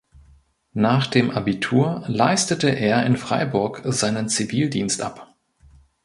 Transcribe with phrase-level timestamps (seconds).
[0.73, 5.35] Nach dem Abitur leistete er in Freiburg seinen Zivildienst ab.